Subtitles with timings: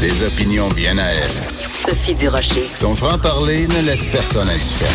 [0.00, 1.30] Des opinions bien à elle.
[1.70, 2.68] Sophie Durocher.
[2.74, 4.92] Son franc-parler ne laisse personne indifférent.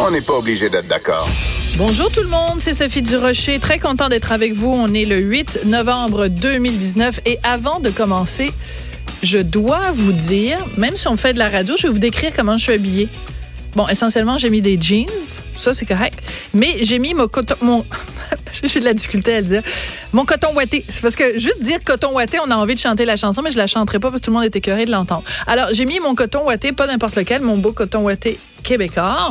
[0.00, 1.28] On n'est pas obligé d'être d'accord.
[1.76, 3.60] Bonjour tout le monde, c'est Sophie Durocher.
[3.60, 4.70] Très content d'être avec vous.
[4.70, 8.52] On est le 8 novembre 2019 et avant de commencer,
[9.24, 12.32] je dois vous dire, même si on fait de la radio, je vais vous décrire
[12.34, 13.08] comment je suis habillée.
[13.74, 15.06] Bon, essentiellement, j'ai mis des jeans.
[15.56, 16.20] Ça, c'est correct.
[16.52, 17.56] Mais j'ai mis mon coton.
[17.60, 17.84] Mon...
[18.62, 19.62] j'ai de la difficulté à le dire.
[20.12, 20.84] Mon coton ouaté.
[20.88, 23.50] C'est parce que juste dire coton ouaté, on a envie de chanter la chanson, mais
[23.50, 25.24] je la chanterai pas parce que tout le monde est écœuré de l'entendre.
[25.48, 29.30] Alors, j'ai mis mon coton ouaté, pas n'importe lequel, mon beau coton ouaté québécois.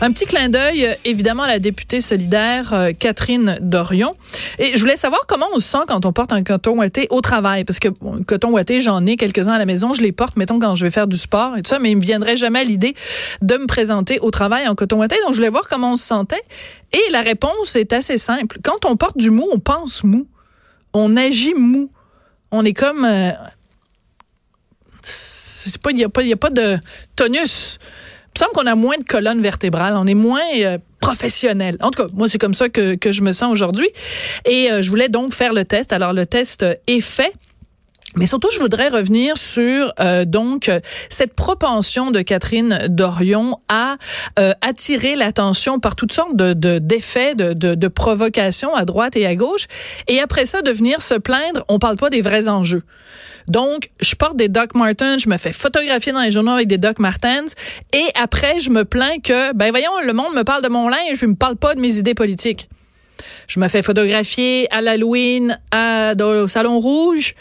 [0.00, 4.10] Un petit clin d'œil, évidemment, à la députée solidaire euh, Catherine Dorion.
[4.58, 7.20] Et je voulais savoir comment on se sent quand on porte un coton ouaté au
[7.20, 7.64] travail.
[7.64, 9.92] Parce que bon, coton ouaté, j'en ai quelques-uns à la maison.
[9.92, 11.96] Je les porte, mettons, quand je vais faire du sport et tout ça, mais il
[11.96, 12.96] me viendrait jamais l'idée
[13.42, 15.16] de me présenter au travail en coton ouaté.
[15.24, 16.42] Donc, je voulais voir comment on se sentait.
[16.92, 18.58] Et la réponse est assez simple.
[18.64, 20.26] Quand on porte du mou, on pense mou.
[20.92, 21.90] On agit mou.
[22.50, 23.04] On est comme...
[23.04, 23.30] Euh,
[25.02, 26.78] c'est pas, il n'y a, a pas de
[27.16, 27.78] tonus.
[28.36, 29.94] Il me semble qu'on a moins de colonnes vertébrales.
[29.96, 31.76] On est moins euh, professionnel.
[31.80, 33.88] En tout cas, moi, c'est comme ça que, que je me sens aujourd'hui.
[34.44, 35.92] Et euh, je voulais donc faire le test.
[35.92, 37.32] Alors, le test est fait.
[38.16, 40.68] Mais surtout, je voudrais revenir sur euh, donc
[41.08, 43.96] cette propension de Catherine Dorion à
[44.38, 49.26] euh, attirer l'attention par toutes sortes de d'effets, de, de, de, provocations à droite et
[49.26, 49.66] à gauche,
[50.08, 51.64] et après ça de venir se plaindre.
[51.68, 52.82] On parle pas des vrais enjeux.
[53.46, 56.78] Donc, je porte des Doc Martens, je me fais photographier dans les journaux avec des
[56.78, 57.54] Doc Martens,
[57.92, 61.16] et après je me plains que ben voyons, le monde me parle de mon linge,
[61.16, 62.68] puis me parle pas de mes idées politiques.
[63.46, 67.34] Je me fais photographier à l'Halloween, à, au Salon Rouge.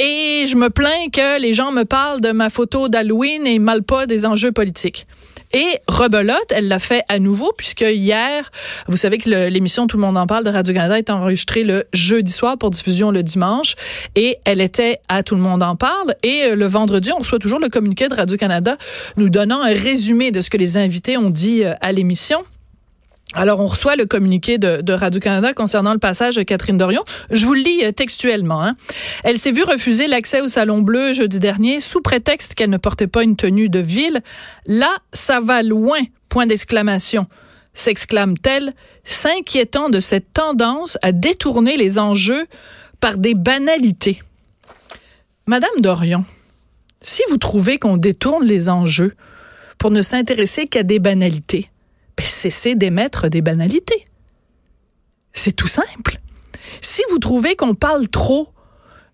[0.00, 3.82] Et je me plains que les gens me parlent de ma photo d'Halloween et mal
[3.82, 5.06] pas des enjeux politiques.
[5.52, 8.50] Et rebelote, elle l'a fait à nouveau puisque hier,
[8.86, 12.30] vous savez que l'émission Tout le monde en parle de Radio-Canada est enregistrée le jeudi
[12.30, 13.74] soir pour diffusion le dimanche
[14.14, 17.38] et elle était à Tout le monde en parle et euh, le vendredi, on reçoit
[17.38, 18.76] toujours le communiqué de Radio-Canada
[19.16, 22.44] nous donnant un résumé de ce que les invités ont dit euh, à l'émission.
[23.34, 27.04] Alors, on reçoit le communiqué de, Radio-Canada concernant le passage de Catherine Dorion.
[27.30, 28.64] Je vous le lis euh, textuellement.
[28.64, 28.74] Hein.
[29.22, 33.06] Elle s'est vue refuser l'accès au Salon Bleu jeudi dernier sous prétexte qu'elle ne portait
[33.06, 34.22] pas une tenue de ville.
[34.66, 37.26] Là, ça va loin, point d'exclamation
[37.78, 38.74] s'exclame-t-elle,
[39.04, 42.46] s'inquiétant de cette tendance à détourner les enjeux
[43.00, 44.20] par des banalités.
[45.46, 46.24] Madame Dorion,
[47.00, 49.14] si vous trouvez qu'on détourne les enjeux
[49.78, 51.70] pour ne s'intéresser qu'à des banalités,
[52.18, 54.04] ben, cessez d'émettre des banalités.
[55.32, 56.18] C'est tout simple.
[56.80, 58.52] Si vous trouvez qu'on parle trop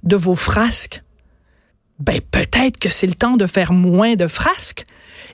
[0.05, 1.03] de vos frasques,
[1.99, 4.87] ben peut-être que c'est le temps de faire moins de frasques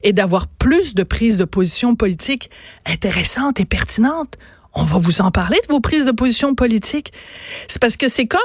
[0.03, 2.51] et d'avoir plus de prises de position politiques
[2.87, 4.37] intéressantes et pertinentes.
[4.75, 7.13] On va vous en parler de vos prises de position politiques.
[7.69, 8.41] C'est parce que c'est comme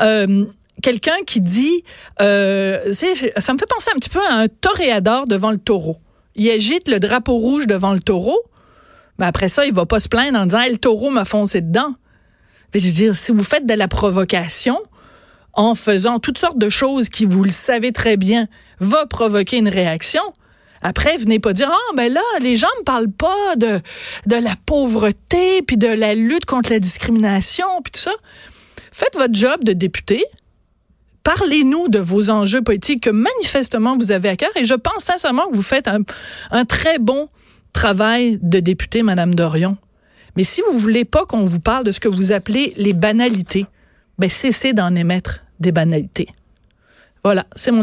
[0.00, 0.46] euh,
[0.80, 1.82] quelqu'un qui dit,
[2.20, 5.96] euh, ça me fait penser un petit peu à un toréador devant le taureau.
[6.36, 8.38] Il agite le drapeau rouge devant le taureau.
[9.20, 11.94] Après ça, il va pas se plaindre en disant le taureau m'a foncé dedans.
[12.72, 14.78] Mais je veux dire, si vous faites de la provocation
[15.52, 18.46] en faisant toutes sortes de choses qui, vous le savez très bien,
[18.78, 20.22] va provoquer une réaction,
[20.82, 23.80] après, venez pas dire ah ben là les gens me parlent pas de
[24.26, 28.12] de la pauvreté puis de la lutte contre la discrimination puis tout ça.
[28.90, 30.24] Faites votre job de député.
[31.22, 35.48] Parlez-nous de vos enjeux politiques que manifestement vous avez à cœur et je pense sincèrement
[35.48, 35.98] que vous faites un,
[36.50, 37.28] un très bon
[37.72, 39.76] travail de député, Madame Dorion.
[40.36, 43.66] Mais si vous voulez pas qu'on vous parle de ce que vous appelez les banalités,
[44.18, 46.28] ben cessez d'en émettre des banalités.
[47.24, 47.82] Voilà, c'est mon